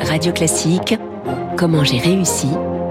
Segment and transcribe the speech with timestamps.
[0.00, 0.96] Radio Classique,
[1.56, 2.48] comment j'ai réussi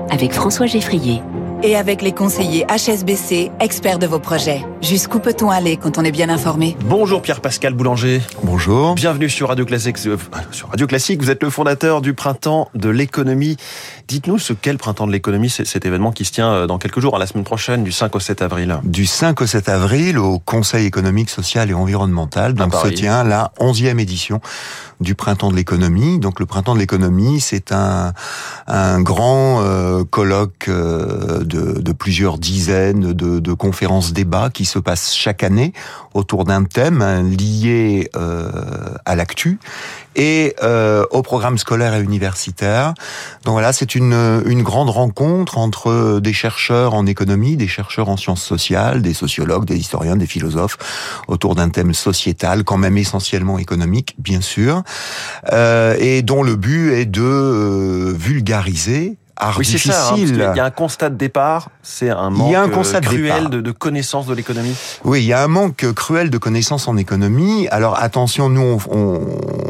[0.09, 1.21] avec François Geffrier
[1.63, 4.61] et avec les conseillers HSBC, experts de vos projets.
[4.83, 8.21] Jusqu'où peut-on aller quand on est bien informé Bonjour Pierre-Pascal Boulanger.
[8.43, 8.95] Bonjour.
[8.95, 9.95] Bienvenue sur Radio Classique.
[10.05, 10.17] Euh,
[10.51, 13.55] sur Radio Classique, vous êtes le fondateur du Printemps de l'économie.
[14.09, 16.79] Dites-nous ce qu'est le Printemps de l'économie, c'est cet événement qui se tient euh, dans
[16.79, 18.77] quelques jours, à la semaine prochaine, du 5 au 7 avril.
[18.83, 22.53] Du 5 au 7 avril au Conseil économique, social et environnemental.
[22.53, 24.41] Donc se tient la 11e édition
[24.99, 26.19] du printemps de l'économie.
[26.19, 28.13] Donc le printemps de l'économie, c'est un,
[28.67, 34.79] un grand euh, colloque euh, de, de, plusieurs dizaines de, de conférences débats qui se
[34.79, 35.73] passent chaque année
[36.13, 38.49] autour d'un thème hein, lié euh,
[39.05, 39.59] à l'actu
[40.15, 42.93] et euh, au programme scolaire et universitaire.
[43.45, 48.17] Donc voilà, c'est une, une grande rencontre entre des chercheurs en économie, des chercheurs en
[48.17, 50.77] sciences sociales, des sociologues, des historiens, des philosophes,
[51.27, 54.83] autour d'un thème sociétal, quand même essentiellement économique, bien sûr,
[55.51, 58.13] euh, et dont le but est de euh,
[59.39, 60.09] vulgariser oui, c'est ça.
[60.11, 63.61] Hein, il y a un constat de départ, c'est un manque un constat cruel de,
[63.61, 64.75] de, connaissances de l'économie.
[65.03, 67.67] Oui, il y a un manque cruel de connaissances en économie.
[67.69, 69.21] Alors attention, nous, on,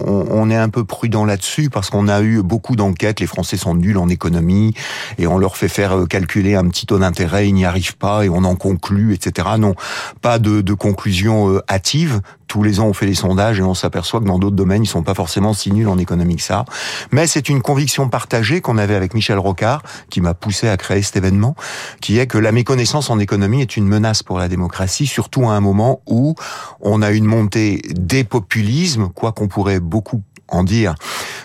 [0.06, 3.20] on, on est un peu prudent là-dessus parce qu'on a eu beaucoup d'enquêtes.
[3.20, 4.74] Les Français sont nuls en économie
[5.18, 8.26] et on leur fait faire euh, calculer un petit taux d'intérêt, ils n'y arrivent pas
[8.26, 9.48] et on en conclut, etc.
[9.58, 9.76] Non,
[10.22, 12.22] pas de, de conclusion euh, hâtive
[12.54, 14.88] tous les ans, on fait des sondages et on s'aperçoit que dans d'autres domaines, ils
[14.88, 16.66] sont pas forcément si nuls en économie que ça.
[17.12, 21.02] Mais c'est une conviction partagée qu'on avait avec Michel Rocard, qui m'a poussé à créer
[21.02, 21.56] cet événement,
[22.00, 25.54] qui est que la méconnaissance en économie est une menace pour la démocratie, surtout à
[25.54, 26.36] un moment où
[26.80, 30.94] on a une montée des populismes, quoi qu'on pourrait beaucoup en dire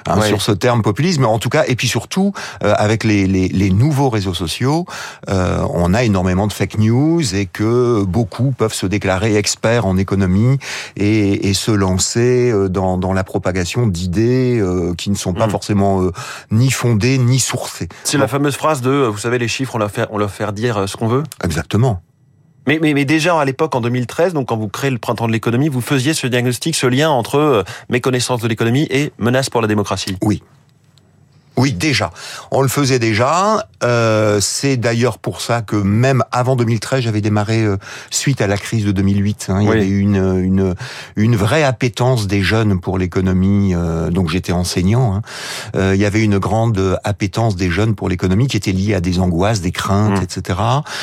[0.09, 2.33] hein, sur ce terme populisme, en tout cas, et puis surtout
[2.65, 4.87] euh, avec les, les, les, nouveaux réseaux sociaux,
[5.29, 9.97] euh, on a énormément de fake news et que beaucoup peuvent se déclarer experts en
[9.97, 10.59] économie
[10.97, 15.47] et, et se lancer euh, dans, dans la propagation d'idées euh, qui ne sont pas
[15.47, 15.51] hmm.
[15.51, 16.11] forcément
[16.51, 17.89] ni fondées ni sourcées.
[18.05, 20.51] C'est la fameuse phrase de, vous savez, les chiffres, on leur fait, on leur fait
[20.53, 21.25] dire ce qu'on veut?
[21.45, 22.01] Exactement.
[22.69, 25.71] Mais, mais, déjà à l'époque, en 2013, donc quand vous créez le printemps de l'économie,
[25.71, 29.69] vous faisiez ce diagnostic, ce lien entre euh, méconnaissance de l'économie et menace pour la
[29.69, 30.19] démocratie.
[30.23, 30.43] Oui,
[31.59, 32.13] oui, déjà.
[32.53, 33.67] On le faisait déjà.
[33.83, 37.77] Euh, c'est d'ailleurs pour ça que même avant 2013, j'avais démarré euh,
[38.11, 39.47] suite à la crise de 2008.
[39.49, 40.75] Hein, il y avait une, une,
[41.17, 43.75] une vraie appétence des jeunes pour l'économie.
[43.75, 45.17] Euh, donc j'étais enseignant.
[45.17, 45.23] Hein.
[45.75, 49.01] Euh, il y avait une grande appétence des jeunes pour l'économie qui était liée à
[49.01, 50.23] des angoisses, des craintes, mmh.
[50.23, 50.59] etc.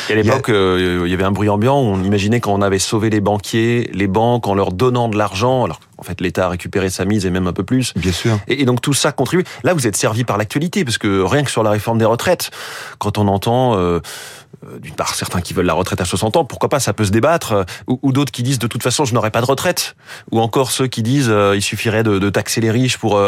[0.09, 1.77] Et à l'époque, il, il y avait un bruit ambiant.
[1.77, 5.65] On imaginait qu'on avait sauvé les banquiers, les banques en leur donnant de l'argent.
[5.65, 7.93] Alors fait, l'État a récupéré sa mise et même un peu plus.
[7.95, 8.39] Bien sûr.
[8.47, 9.43] Et, donc tout ça contribue.
[9.63, 12.51] Là, vous êtes servi par l'actualité, parce que rien que sur la réforme des retraites,
[12.99, 13.99] quand on entend euh,
[14.79, 17.11] d'une part certains qui veulent la retraite à 60 ans, pourquoi pas, ça peut se
[17.11, 19.95] débattre, euh, ou, d'autres qui disent de toute façon je n'aurai pas de retraite,
[20.31, 23.19] ou encore ceux qui disent il suffirait de, de, taxer les riches pour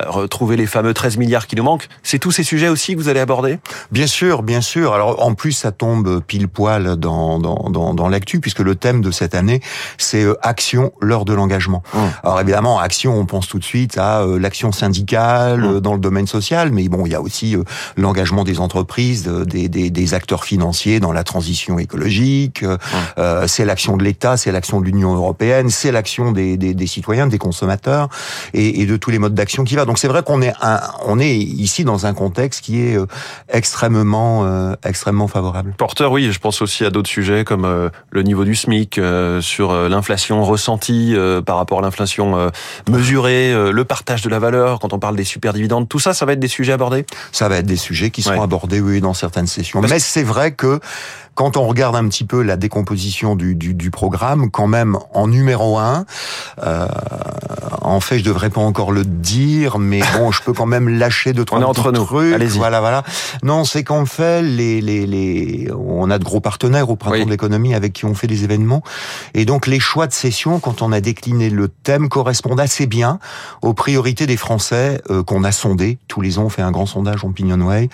[0.00, 1.88] retrouver les fameux 13 milliards qui nous manquent.
[2.02, 3.58] C'est tous ces sujets aussi que vous allez aborder?
[3.90, 4.94] Bien sûr, bien sûr.
[4.94, 9.00] Alors en plus ça tombe pile poil dans, dans, dans, dans l'actu, puisque le thème
[9.00, 9.60] de cette année
[9.98, 11.82] c'est action, l'heure de l'engagement.
[11.94, 12.10] Hum.
[12.22, 15.80] Alors évidemment, action, on pense tout de suite à euh, l'action syndicale mmh.
[15.80, 17.62] dans le domaine social, mais bon, il y a aussi euh,
[17.96, 22.62] l'engagement des entreprises, des, des, des, acteurs financiers dans la transition écologique.
[22.62, 22.76] Mmh.
[23.18, 26.86] Euh, c'est l'action de l'État, c'est l'action de l'Union européenne, c'est l'action des, des, des,
[26.86, 28.08] citoyens, des consommateurs
[28.54, 29.84] et, et de tous les modes d'action qui va.
[29.84, 32.98] Donc c'est vrai qu'on est un, on est ici dans un contexte qui est
[33.48, 35.74] extrêmement extrêmement favorable.
[35.76, 36.32] Porteur, oui.
[36.32, 39.00] Je pense aussi à d'autres sujets comme le niveau du SMIC,
[39.40, 41.14] sur l'inflation ressentie
[41.44, 42.50] par rapport à l'inflation euh,
[42.90, 46.24] euh, le partage de la valeur, quand on parle des super dividendes, tout ça, ça
[46.24, 47.04] va être des sujets abordés?
[47.32, 49.80] Ça va être des sujets qui seront abordés, oui, dans certaines sessions.
[49.80, 50.69] Mais c'est vrai que
[51.34, 56.04] quand on regarde un petit peu la décomposition du, programme, quand même en numéro un,
[56.62, 56.86] euh,
[57.90, 61.32] en fait, je devrais pas encore le dire, mais bon, je peux quand même lâcher
[61.32, 62.04] de trois on est entre nous.
[62.04, 62.34] trucs.
[62.56, 63.02] Voilà, voilà.
[63.42, 67.30] Non, c'est qu'en fait, les, les, les, on a de gros partenaires au printemps de
[67.30, 68.82] l'économie avec qui on fait des événements,
[69.34, 73.18] et donc les choix de session, quand on a décliné le thème, correspondent assez bien
[73.62, 75.98] aux priorités des Français euh, qu'on a sondés.
[76.08, 77.88] Tous les ans, on fait un grand sondage en Way,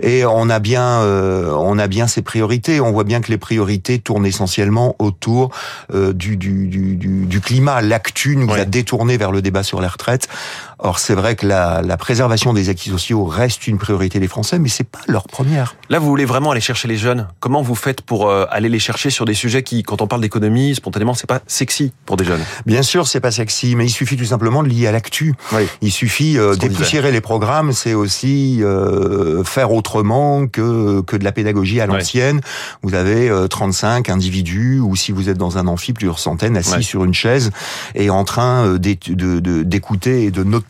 [0.00, 2.46] et on a bien, euh, on a bien ces priorités
[2.80, 5.50] on voit bien que les priorités tournent essentiellement autour
[5.94, 7.80] euh, du, du, du, du, climat.
[7.80, 10.28] L'actu nous a détourné vers le débat sur les retraites.
[10.78, 14.58] Or, c'est vrai que la, la, préservation des acquis sociaux reste une priorité des Français,
[14.58, 15.74] mais c'est pas leur première.
[15.88, 17.28] Là, vous voulez vraiment aller chercher les jeunes.
[17.40, 20.20] Comment vous faites pour euh, aller les chercher sur des sujets qui, quand on parle
[20.20, 22.42] d'économie, spontanément, c'est pas sexy pour des jeunes?
[22.66, 25.34] Bien sûr, c'est pas sexy, mais il suffit tout simplement de lier à l'actu.
[25.80, 31.32] Il suffit euh, dépoussiérer les programmes, c'est aussi euh, faire autrement que que de la
[31.32, 32.42] pédagogie à l'ancienne.
[32.82, 36.82] Vous avez 35 euh, individus, ou si vous êtes dans un amphi, plusieurs centaines assis
[36.82, 37.50] sur une chaise
[37.94, 40.65] et en train d'écouter et de noter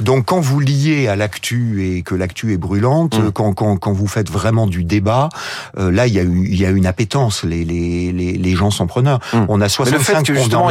[0.00, 3.30] Donc quand vous liez à l'actu et que l'actu est brûlante, Mm.
[3.32, 5.28] quand, quand, quand vous faites vraiment du débat,
[5.78, 7.44] euh, là il y a eu il y a une appétence.
[7.44, 9.20] Les les les, les gens sont preneurs.
[9.32, 9.44] Mm.
[9.48, 10.70] On a le 65 fait que, justement,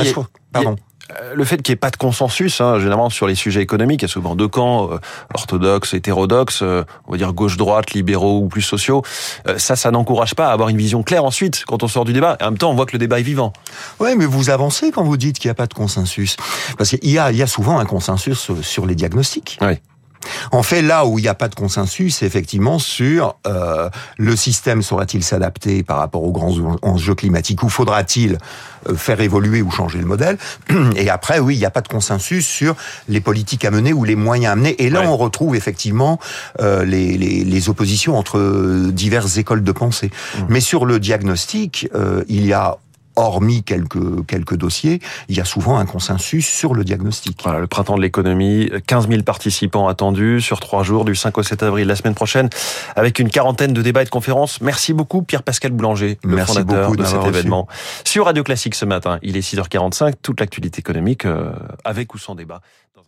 [0.53, 0.75] Pardon.
[1.21, 4.01] Euh, Le fait qu'il n'y ait pas de consensus, hein, généralement sur les sujets économiques,
[4.01, 4.97] il y a souvent deux camps, euh,
[5.33, 9.03] orthodoxes, hétérodoxes, euh, on va dire gauche-droite, libéraux ou plus sociaux.
[9.47, 12.13] Euh, ça, ça n'encourage pas à avoir une vision claire ensuite quand on sort du
[12.13, 12.37] débat.
[12.39, 13.53] Et en même temps, on voit que le débat est vivant.
[13.99, 16.35] Oui, mais vous avancez quand vous dites qu'il n'y a pas de consensus.
[16.77, 19.57] Parce qu'il y a, il y a souvent un consensus sur- sur les diagnostics.
[19.61, 19.73] Oui.
[20.51, 24.35] En fait, là où il n'y a pas de consensus, c'est effectivement sur euh, le
[24.35, 28.37] système saura-t-il s'adapter par rapport aux grands enjeux climatiques ou faudra-t-il
[28.89, 30.37] euh, faire évoluer ou changer le modèle?
[30.95, 32.75] Et après, oui, il n'y a pas de consensus sur
[33.07, 34.81] les politiques à mener ou les moyens à mener.
[34.83, 35.07] Et là, Ouais.
[35.07, 36.19] on retrouve effectivement
[36.61, 40.09] euh, les, les, les oppositions entre diverses écoles de pensée.
[40.49, 42.77] Mais sur le diagnostic, euh, il y a
[43.17, 47.39] hormis quelques quelques dossiers, il y a souvent un consensus sur le diagnostic.
[47.43, 51.43] Voilà, le printemps de l'économie, 15 000 participants attendus sur trois jours, du 5 au
[51.43, 52.49] 7 avril la semaine prochaine,
[52.95, 54.61] avec une quarantaine de débats et de conférences.
[54.61, 57.29] Merci beaucoup Pierre-Pascal Boulanger, le Merci fondateur beaucoup de cet reçu.
[57.29, 57.67] événement.
[58.05, 61.51] Sur Radio Classique ce matin, il est 6h45, toute l'actualité économique, euh,
[61.83, 62.61] avec ou sans débat.
[62.95, 63.05] Dans un-